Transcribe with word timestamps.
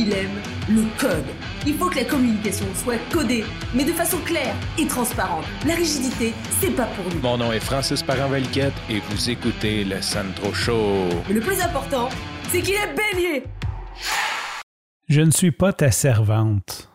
il 0.00 0.12
aime 0.14 0.40
le 0.68 0.84
code. 0.98 1.26
Il 1.66 1.74
faut 1.74 1.90
que 1.90 1.96
la 1.96 2.04
communication 2.04 2.64
soit 2.74 2.98
codée, 3.12 3.44
mais 3.74 3.84
de 3.84 3.92
façon 3.92 4.16
claire 4.24 4.54
et 4.78 4.86
transparente. 4.86 5.44
La 5.66 5.74
rigidité, 5.74 6.32
c'est 6.58 6.74
pas 6.74 6.86
pour 6.86 7.04
nous. 7.12 7.20
Mon 7.20 7.36
nom 7.36 7.52
est 7.52 7.60
Francis 7.60 8.02
parent 8.02 8.32
et 8.34 9.00
vous 9.10 9.30
écoutez 9.30 9.84
le 9.84 10.00
Sandro 10.00 10.54
Show. 10.54 11.08
Mais 11.28 11.34
le 11.34 11.40
plus 11.40 11.60
important, 11.60 12.08
c'est 12.48 12.62
qu'il 12.62 12.74
est 12.74 12.94
bélier. 12.94 13.44
Je 15.08 15.20
ne 15.20 15.30
suis 15.30 15.50
pas 15.52 15.74
ta 15.74 15.90
servante. 15.90 16.88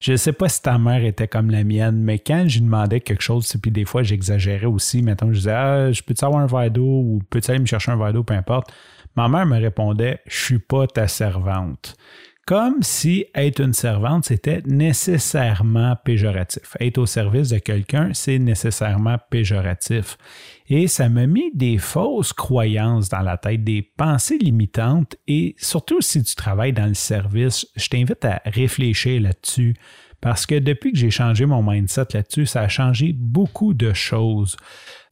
Je 0.00 0.12
ne 0.12 0.16
sais 0.16 0.32
pas 0.32 0.48
si 0.48 0.62
ta 0.62 0.78
mère 0.78 1.04
était 1.04 1.28
comme 1.28 1.50
la 1.50 1.64
mienne, 1.64 2.00
mais 2.00 2.18
quand 2.18 2.44
je 2.46 2.58
lui 2.58 2.64
demandais 2.64 3.00
quelque 3.00 3.22
chose, 3.22 3.52
puis 3.60 3.72
des 3.72 3.84
fois 3.84 4.04
j'exagérais 4.04 4.66
aussi, 4.66 5.02
mettons, 5.02 5.32
je 5.32 5.38
disais 5.38 5.52
ah, 5.52 5.92
je 5.92 6.02
peux-tu 6.02 6.24
avoir 6.24 6.40
un 6.40 6.46
verre 6.46 6.70
d'eau 6.70 6.86
ou 6.86 7.20
peux-tu 7.28 7.50
aller 7.50 7.60
me 7.60 7.66
chercher 7.66 7.90
un 7.90 7.96
verre 7.96 8.12
d'eau, 8.14 8.22
peu 8.22 8.34
importe. 8.34 8.72
Ma 9.16 9.28
mère 9.28 9.46
me 9.46 9.58
répondait 9.58 10.20
Je 10.26 10.40
suis 10.40 10.58
pas 10.60 10.86
ta 10.86 11.08
servante 11.08 11.96
comme 12.48 12.82
si 12.82 13.26
être 13.34 13.60
une 13.60 13.74
servante, 13.74 14.24
c'était 14.24 14.62
nécessairement 14.64 15.96
péjoratif. 16.02 16.78
Être 16.80 16.96
au 16.96 17.04
service 17.04 17.50
de 17.50 17.58
quelqu'un, 17.58 18.14
c'est 18.14 18.38
nécessairement 18.38 19.16
péjoratif. 19.28 20.16
Et 20.70 20.86
ça 20.86 21.10
m'a 21.10 21.26
mis 21.26 21.50
des 21.52 21.76
fausses 21.76 22.32
croyances 22.32 23.10
dans 23.10 23.20
la 23.20 23.36
tête, 23.36 23.64
des 23.64 23.82
pensées 23.82 24.38
limitantes, 24.38 25.14
et 25.26 25.56
surtout 25.58 26.00
si 26.00 26.22
tu 26.22 26.34
travailles 26.36 26.72
dans 26.72 26.86
le 26.86 26.94
service, 26.94 27.66
je 27.76 27.88
t'invite 27.90 28.24
à 28.24 28.40
réfléchir 28.46 29.20
là-dessus. 29.20 29.74
Parce 30.20 30.46
que 30.46 30.56
depuis 30.58 30.92
que 30.92 30.98
j'ai 30.98 31.10
changé 31.10 31.46
mon 31.46 31.62
mindset 31.62 32.06
là-dessus, 32.14 32.46
ça 32.46 32.62
a 32.62 32.68
changé 32.68 33.12
beaucoup 33.12 33.72
de 33.72 33.92
choses. 33.92 34.56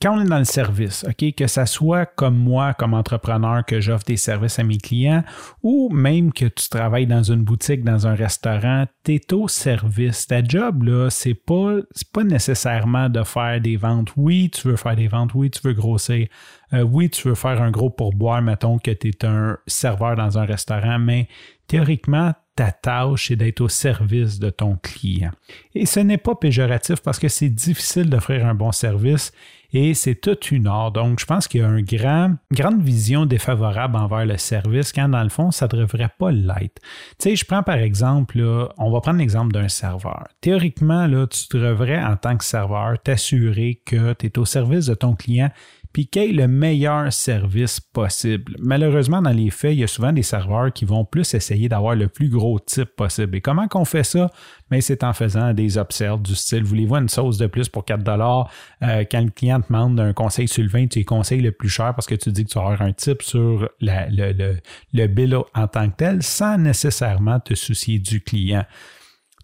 Quand 0.02 0.18
on 0.18 0.20
est 0.22 0.28
dans 0.28 0.38
le 0.38 0.44
service, 0.44 1.06
OK, 1.08 1.34
que 1.34 1.46
ça 1.46 1.64
soit 1.64 2.04
comme 2.04 2.36
moi, 2.36 2.74
comme 2.74 2.92
entrepreneur, 2.92 3.64
que 3.64 3.80
j'offre 3.80 4.04
des 4.04 4.18
services 4.18 4.58
à 4.58 4.64
mes 4.64 4.76
clients, 4.76 5.24
ou 5.62 5.88
même 5.90 6.32
que 6.32 6.46
tu 6.46 6.68
travailles 6.68 7.06
dans 7.06 7.22
une 7.22 7.44
boutique, 7.44 7.82
dans 7.82 8.06
un 8.06 8.14
restaurant, 8.14 8.86
tu 9.04 9.14
es 9.14 9.32
au 9.32 9.48
service. 9.48 10.26
Ta 10.26 10.44
job, 10.44 10.82
là, 10.82 11.08
c'est 11.08 11.34
pas, 11.34 11.76
pas 12.12 12.24
nécessairement 12.24 13.08
de 13.08 13.22
faire 13.22 13.60
des 13.60 13.76
ventes. 13.76 14.12
Oui, 14.16 14.50
tu 14.50 14.68
veux 14.68 14.76
faire 14.76 14.96
des 14.96 15.08
ventes, 15.08 15.32
oui, 15.34 15.50
tu 15.50 15.60
veux 15.62 15.72
grossir. 15.72 16.26
Euh, 16.74 16.82
oui, 16.82 17.08
tu 17.08 17.28
veux 17.28 17.34
faire 17.34 17.62
un 17.62 17.70
gros 17.70 17.90
pourboire, 17.90 18.42
mettons 18.42 18.78
que 18.78 18.90
tu 18.90 19.08
es 19.08 19.24
un 19.24 19.56
serveur 19.66 20.16
dans 20.16 20.36
un 20.36 20.44
restaurant, 20.44 20.98
mais 20.98 21.28
théoriquement, 21.66 22.32
ta 22.56 22.72
tâche 22.72 23.30
est 23.30 23.36
d'être 23.36 23.60
au 23.60 23.68
service 23.68 24.38
de 24.38 24.48
ton 24.48 24.76
client. 24.76 25.30
Et 25.74 25.84
ce 25.84 26.00
n'est 26.00 26.16
pas 26.16 26.34
péjoratif 26.34 27.00
parce 27.02 27.18
que 27.18 27.28
c'est 27.28 27.50
difficile 27.50 28.08
d'offrir 28.08 28.46
un 28.46 28.54
bon 28.54 28.72
service 28.72 29.30
et 29.74 29.92
c'est 29.92 30.14
toute 30.14 30.50
une 30.50 30.66
art. 30.66 30.90
Donc, 30.90 31.20
je 31.20 31.26
pense 31.26 31.48
qu'il 31.48 31.60
y 31.60 31.64
a 31.64 31.68
une 31.68 31.84
grand, 31.84 32.34
grande 32.50 32.80
vision 32.80 33.26
défavorable 33.26 33.96
envers 33.96 34.24
le 34.24 34.38
service 34.38 34.90
quand, 34.90 35.10
dans 35.10 35.22
le 35.22 35.28
fond, 35.28 35.50
ça 35.50 35.68
ne 35.70 35.78
devrait 35.78 36.10
pas 36.18 36.30
l'être. 36.30 36.80
Tu 37.18 37.30
sais, 37.30 37.36
je 37.36 37.44
prends 37.44 37.62
par 37.62 37.76
exemple, 37.76 38.40
on 38.78 38.90
va 38.90 39.00
prendre 39.02 39.18
l'exemple 39.18 39.52
d'un 39.52 39.68
serveur. 39.68 40.26
Théoriquement, 40.40 41.06
là, 41.06 41.26
tu 41.26 41.58
devrais, 41.58 42.02
en 42.02 42.16
tant 42.16 42.38
que 42.38 42.44
serveur, 42.44 42.98
t'assurer 43.02 43.82
que 43.84 44.14
tu 44.14 44.26
es 44.26 44.38
au 44.38 44.46
service 44.46 44.86
de 44.86 44.94
ton 44.94 45.14
client 45.14 45.50
puis 45.96 46.08
qu'il 46.08 46.22
ait 46.22 46.32
le 46.32 46.46
meilleur 46.46 47.10
service 47.10 47.80
possible. 47.80 48.54
Malheureusement, 48.58 49.22
dans 49.22 49.30
les 49.30 49.48
faits, 49.48 49.72
il 49.72 49.80
y 49.80 49.84
a 49.84 49.86
souvent 49.86 50.12
des 50.12 50.22
serveurs 50.22 50.70
qui 50.70 50.84
vont 50.84 51.06
plus 51.06 51.32
essayer 51.32 51.70
d'avoir 51.70 51.94
le 51.94 52.08
plus 52.08 52.28
gros 52.28 52.58
type 52.58 52.94
possible. 52.96 53.34
Et 53.34 53.40
comment 53.40 53.66
qu'on 53.66 53.86
fait 53.86 54.04
ça? 54.04 54.30
Mais 54.70 54.82
c'est 54.82 55.02
en 55.04 55.14
faisant 55.14 55.54
des 55.54 55.78
observes 55.78 56.20
du 56.20 56.34
style, 56.34 56.64
voulez-vous 56.64 56.96
une 56.96 57.08
sauce 57.08 57.38
de 57.38 57.46
plus 57.46 57.70
pour 57.70 57.86
4 57.86 58.02
dollars? 58.02 58.50
Euh, 58.82 59.04
quand 59.10 59.22
le 59.22 59.30
client 59.30 59.62
te 59.62 59.68
demande 59.68 59.98
un 59.98 60.12
conseil 60.12 60.48
sur 60.48 60.62
le 60.62 60.68
vin, 60.68 60.86
tu 60.86 60.98
lui 60.98 61.06
conseilles 61.06 61.40
le 61.40 61.52
plus 61.52 61.70
cher 61.70 61.94
parce 61.94 62.06
que 62.06 62.14
tu 62.14 62.30
dis 62.30 62.44
que 62.44 62.50
tu 62.50 62.58
vas 62.58 62.66
avoir 62.66 62.82
un 62.82 62.92
type 62.92 63.22
sur 63.22 63.66
le, 63.80 64.32
le, 64.34 64.58
le 64.92 65.42
en 65.54 65.66
tant 65.66 65.88
que 65.88 65.96
tel 65.96 66.22
sans 66.22 66.58
nécessairement 66.58 67.40
te 67.40 67.54
soucier 67.54 67.98
du 67.98 68.20
client. 68.20 68.66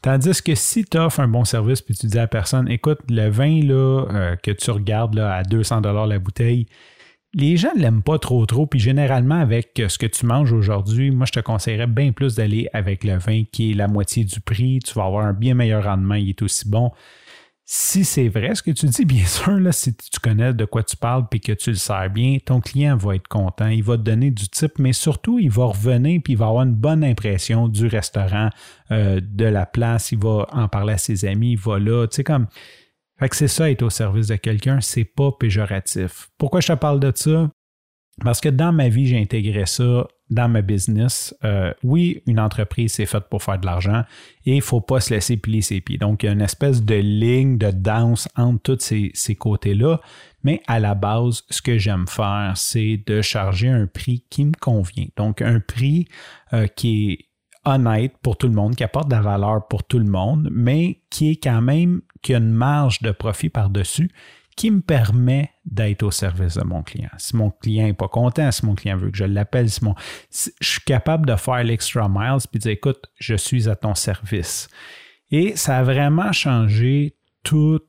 Tandis 0.03 0.42
que 0.42 0.57
si 0.57 0.85
tu 0.85 0.98
offres 0.98 1.20
un 1.20 1.29
bon 1.29 1.45
service 1.45 1.80
puis 1.80 1.95
tu 1.95 2.07
dis 2.07 2.18
à 2.18 2.27
personne, 2.27 2.68
écoute, 2.68 2.98
le 3.08 3.29
vin 3.30 3.63
là, 3.63 4.07
euh, 4.11 4.36
que 4.36 4.51
tu 4.51 4.70
regardes 4.73 5.14
là, 5.14 5.33
à 5.36 5.42
200 5.45 5.80
la 5.80 6.18
bouteille, 6.18 6.67
les 7.35 7.57
gens 7.57 7.73
ne 7.77 7.80
l'aiment 7.80 8.02
pas 8.02 8.18
trop 8.18 8.45
trop. 8.45 8.67
Puis 8.67 8.80
généralement, 8.80 9.36
avec 9.36 9.80
ce 9.89 9.98
que 9.98 10.07
tu 10.07 10.27
manges 10.27 10.52
aujourd'hui, 10.52 11.13
moi, 11.13 11.24
je 11.27 11.33
te 11.33 11.40
conseillerais 11.40 11.86
bien 11.86 12.11
plus 12.11 12.35
d'aller 12.35 12.68
avec 12.73 13.05
le 13.05 13.17
vin 13.17 13.45
qui 13.51 13.70
est 13.70 13.74
la 13.74 13.86
moitié 13.86 14.24
du 14.24 14.40
prix. 14.40 14.80
Tu 14.80 14.92
vas 14.95 15.05
avoir 15.05 15.24
un 15.24 15.33
bien 15.33 15.55
meilleur 15.55 15.85
rendement, 15.85 16.17
il 16.17 16.30
est 16.30 16.42
aussi 16.42 16.69
bon 16.69 16.90
si 17.74 18.05
c'est 18.05 18.28
vrai 18.28 18.55
ce 18.55 18.62
que 18.62 18.70
tu 18.70 18.84
dis, 18.84 19.06
bien 19.06 19.24
sûr, 19.24 19.58
là, 19.58 19.72
si 19.72 19.94
tu 19.94 20.20
connais 20.22 20.52
de 20.52 20.66
quoi 20.66 20.83
tu 20.83 20.94
parles 20.94 21.24
et 21.33 21.40
que 21.40 21.52
tu 21.52 21.70
le 21.70 21.77
sers 21.77 22.10
bien, 22.10 22.36
ton 22.44 22.60
client 22.60 22.98
va 22.98 23.14
être 23.14 23.28
content, 23.28 23.68
il 23.68 23.83
va 23.83 23.96
te 23.96 24.02
donner 24.02 24.30
du 24.30 24.46
type, 24.46 24.78
mais 24.78 24.92
surtout, 24.92 25.38
il 25.38 25.50
va 25.50 25.64
revenir 25.64 26.20
puis 26.22 26.34
il 26.34 26.36
va 26.36 26.48
avoir 26.48 26.64
une 26.64 26.74
bonne 26.74 27.02
impression 27.02 27.68
du 27.68 27.86
restaurant, 27.86 28.50
euh, 28.90 29.22
de 29.22 29.46
la 29.46 29.64
place, 29.64 30.12
il 30.12 30.18
va 30.18 30.48
en 30.52 30.68
parler 30.68 30.92
à 30.92 30.98
ses 30.98 31.24
amis, 31.24 31.52
il 31.52 31.58
va 31.58 31.78
là, 31.78 32.06
tu 32.08 32.16
sais, 32.16 32.24
comme. 32.24 32.46
Fait 33.18 33.30
que 33.30 33.36
c'est 33.36 33.48
ça, 33.48 33.70
être 33.70 33.83
au 33.83 33.90
service 33.90 34.27
de 34.27 34.36
quelqu'un, 34.36 34.83
c'est 34.83 35.06
pas 35.06 35.33
péjoratif. 35.33 36.28
Pourquoi 36.36 36.60
je 36.60 36.66
te 36.66 36.72
parle 36.74 37.00
de 37.00 37.10
ça? 37.14 37.48
Parce 38.20 38.40
que 38.40 38.48
dans 38.48 38.73
ma 38.73 38.89
vie, 38.89 39.06
j'ai 39.06 39.18
intégré 39.18 39.64
ça 39.67 40.06
dans 40.28 40.48
ma 40.48 40.62
business. 40.62 41.34
Euh, 41.45 41.73
oui, 41.83 42.23
une 42.27 42.40
entreprise, 42.40 42.95
c'est 42.95 43.06
faite 43.06 43.24
pour 43.30 43.42
faire 43.42 43.58
de 43.58 43.67
l'argent 43.67 44.05
et 44.45 44.52
il 44.52 44.56
ne 44.56 44.62
faut 44.62 44.80
pas 44.80 45.00
se 45.00 45.14
laisser 45.14 45.36
plier 45.36 45.62
ses 45.62 45.80
pieds. 45.80 45.98
Donc, 45.98 46.22
il 46.22 46.27
y 46.27 46.28
a 46.28 46.33
une 46.33 46.42
espèce 46.42 46.83
de 46.83 46.95
ligne 46.95 47.58
de 47.58 47.70
danse 47.70 48.28
entre 48.36 48.77
tous 48.77 48.95
ces, 49.14 49.34
côtés-là. 49.34 50.01
Mais 50.45 50.61
à 50.67 50.78
la 50.78 50.95
base, 50.95 51.45
ce 51.48 51.62
que 51.62 51.78
j'aime 51.78 52.06
faire, 52.06 52.52
c'est 52.56 53.02
de 53.06 53.22
charger 53.22 53.68
un 53.68 53.86
prix 53.86 54.24
qui 54.28 54.45
me 54.45 54.52
convient. 54.58 55.06
Donc, 55.17 55.40
un 55.40 55.61
prix 55.61 56.06
euh, 56.52 56.67
qui 56.67 57.12
est 57.12 57.18
honnête 57.64 58.14
pour 58.22 58.36
tout 58.36 58.48
le 58.48 58.55
monde, 58.55 58.74
qui 58.74 58.84
apporte 58.84 59.08
de 59.08 59.14
la 59.14 59.22
valeur 59.22 59.68
pour 59.68 59.84
tout 59.84 59.98
le 59.98 60.05
monde, 60.05 60.48
mais 60.51 61.01
qui 61.11 61.30
est 61.30 61.42
quand 61.42 61.62
même, 61.62 62.02
qui 62.22 62.34
a 62.34 62.39
une 62.39 62.51
marge 62.51 63.01
de 63.02 63.11
profit 63.11 63.48
par-dessus 63.48 64.11
qui 64.57 64.70
me 64.70 64.80
permet 64.80 65.51
d'être 65.64 66.02
au 66.02 66.11
service 66.11 66.57
de 66.57 66.64
mon 66.64 66.83
client. 66.83 67.11
Si 67.18 67.36
mon 67.36 67.51
client 67.51 67.86
n'est 67.86 67.95
pas 67.95 68.08
content, 68.08 68.51
si 68.51 68.67
mon 68.67 68.74
client 68.74 68.96
veut 68.96 69.11
que 69.11 69.17
je 69.17 69.24
l'appelle, 69.24 69.70
si, 69.70 69.85
mon, 69.85 69.95
je 70.30 70.51
suis 70.61 70.80
capable 70.85 71.27
de 71.27 71.36
faire 71.36 71.63
l'extra 71.64 72.08
miles 72.08 72.39
puis 72.51 72.58
de 72.58 72.63
dire 72.63 72.73
écoute, 72.73 73.07
je 73.17 73.35
suis 73.35 73.68
à 73.68 73.77
ton 73.77 73.95
service. 73.95 74.68
Et 75.30 75.57
ça 75.57 75.79
a 75.79 75.83
vraiment 75.83 76.33
changé 76.33 77.17
tout 77.42 77.80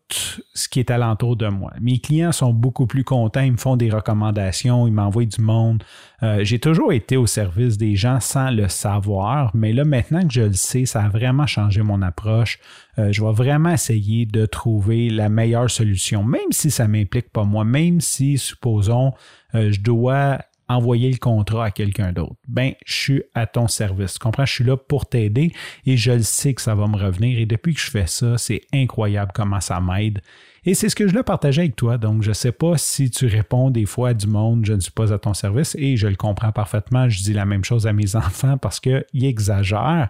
ce 0.54 0.68
qui 0.68 0.80
est 0.80 0.90
alentour 0.90 1.36
de 1.36 1.48
moi. 1.48 1.72
Mes 1.80 2.00
clients 2.00 2.32
sont 2.32 2.54
beaucoup 2.54 2.88
plus 2.88 3.04
contents, 3.04 3.42
ils 3.42 3.52
me 3.52 3.58
font 3.58 3.78
des 3.78 3.90
recommandations, 3.90 4.88
ils 4.88 4.94
m'envoient 4.94 5.26
du 5.26 5.42
monde. 5.42 5.84
Euh, 6.24 6.44
j'ai 6.44 6.60
toujours 6.60 6.92
été 6.92 7.18
au 7.18 7.28
service 7.28 7.78
des 7.78 7.96
gens 7.96 8.20
sans 8.20 8.50
le 8.50 8.68
savoir, 8.68 9.52
mais 9.54 9.72
là 9.72 9.86
maintenant 9.86 10.26
que 10.26 10.34
je 10.34 10.42
le 10.42 10.54
sais, 10.54 10.86
ça 10.86 11.04
a 11.04 11.10
vraiment 11.10 11.46
changé 11.46 11.84
mon 11.84 12.02
approche. 12.02 12.60
Euh, 12.98 13.12
je 13.12 13.24
vais 13.24 13.32
vraiment 13.32 13.70
essayer 13.70 14.26
de 14.26 14.46
trouver 14.46 15.10
la 15.10 15.30
meilleure 15.30 15.70
solution, 15.70 16.24
même 16.24 16.52
si 16.52 16.72
ça 16.72 16.88
m'implique 16.88 17.32
pas 17.32 17.44
moi, 17.44 17.64
même 17.64 18.02
si, 18.02 18.38
supposons, 18.38 19.14
euh, 19.54 19.72
je 19.72 19.82
dois 19.82 20.40
envoyer 20.76 21.12
le 21.12 21.18
contrat 21.18 21.66
à 21.66 21.72
quelqu'un 21.72 22.12
d'autre. 22.12 22.36
Ben, 22.48 22.74
je 22.86 22.94
suis 22.94 23.24
à 23.34 23.46
ton 23.46 23.68
service. 23.68 24.14
Tu 24.14 24.20
comprends? 24.20 24.46
Je 24.46 24.54
suis 24.54 24.64
là 24.64 24.78
pour 24.78 25.06
t'aider 25.06 25.52
et 25.86 25.98
je 25.98 26.12
le 26.12 26.24
sais 26.24 26.54
que 26.54 26.62
ça 26.62 26.76
va 26.76 26.88
me 26.88 26.98
revenir. 26.98 27.40
Et 27.40 27.46
depuis 27.46 27.74
que 27.74 27.80
je 27.80 27.90
fais 27.90 28.08
ça, 28.08 28.38
c'est 28.38 28.62
incroyable 28.74 29.32
comment 29.34 29.62
ça 29.62 29.80
m'aide. 29.80 30.22
Et 30.66 30.76
c'est 30.76 30.90
ce 30.90 30.96
que 30.96 31.08
je 31.08 31.14
veux 31.14 31.24
partager 31.24 31.62
avec 31.62 31.76
toi. 31.76 31.98
Donc, 31.98 32.24
je 32.24 32.30
ne 32.30 32.34
sais 32.34 32.52
pas 32.54 32.78
si 32.78 33.10
tu 33.10 33.26
réponds 33.26 33.70
des 33.70 33.86
fois 33.86 34.10
à 34.10 34.14
du 34.14 34.28
monde, 34.28 34.66
je 34.66 34.74
ne 34.74 34.80
suis 34.80 34.92
pas 34.92 35.12
à 35.12 35.20
ton 35.20 35.34
service 35.34 35.76
et 35.78 35.98
je 35.98 36.08
le 36.08 36.16
comprends 36.16 36.52
parfaitement. 36.52 37.10
Je 37.10 37.22
dis 37.22 37.34
la 37.34 37.46
même 37.46 37.66
chose 37.66 37.86
à 37.86 37.94
mes 37.94 38.16
enfants 38.16 38.58
parce 38.58 38.80
qu'ils 38.80 39.04
exagèrent. 39.14 40.10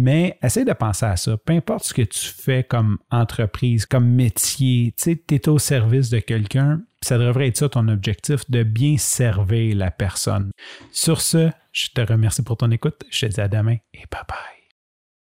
Mais 0.00 0.38
essaie 0.42 0.64
de 0.64 0.72
penser 0.72 1.04
à 1.04 1.16
ça. 1.18 1.36
Peu 1.36 1.52
importe 1.52 1.84
ce 1.84 1.92
que 1.92 2.00
tu 2.00 2.26
fais 2.26 2.64
comme 2.64 2.96
entreprise, 3.10 3.84
comme 3.84 4.08
métier, 4.08 4.94
tu 4.96 5.20
es 5.28 5.48
au 5.48 5.58
service 5.58 6.08
de 6.08 6.20
quelqu'un, 6.20 6.80
ça 7.02 7.18
devrait 7.18 7.48
être 7.48 7.58
ça 7.58 7.68
ton 7.68 7.86
objectif, 7.88 8.50
de 8.50 8.62
bien 8.62 8.96
servir 8.96 9.76
la 9.76 9.90
personne. 9.90 10.52
Sur 10.90 11.20
ce, 11.20 11.50
je 11.72 11.88
te 11.94 12.00
remercie 12.00 12.42
pour 12.42 12.56
ton 12.56 12.70
écoute. 12.70 13.04
Je 13.10 13.26
te 13.26 13.32
dis 13.32 13.40
à 13.42 13.48
demain 13.48 13.76
et 13.92 14.04
bye 14.10 14.22
bye. 14.26 14.59